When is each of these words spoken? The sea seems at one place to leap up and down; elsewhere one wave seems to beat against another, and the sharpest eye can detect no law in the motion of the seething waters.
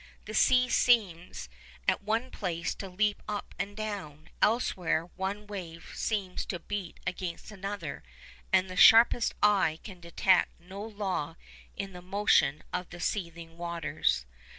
The 0.25 0.33
sea 0.33 0.67
seems 0.67 1.47
at 1.87 2.01
one 2.01 2.31
place 2.31 2.73
to 2.73 2.89
leap 2.89 3.21
up 3.27 3.53
and 3.59 3.77
down; 3.77 4.31
elsewhere 4.41 5.11
one 5.15 5.45
wave 5.45 5.91
seems 5.93 6.43
to 6.47 6.57
beat 6.57 6.99
against 7.05 7.51
another, 7.51 8.01
and 8.51 8.67
the 8.67 8.75
sharpest 8.75 9.35
eye 9.43 9.79
can 9.83 9.99
detect 9.99 10.59
no 10.59 10.81
law 10.81 11.35
in 11.77 11.93
the 11.93 12.01
motion 12.01 12.63
of 12.73 12.89
the 12.89 12.99
seething 12.99 13.57
waters. 13.59 14.25